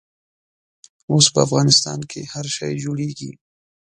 [1.11, 3.31] اوس په افغانستان کښې هر شی جوړېږي.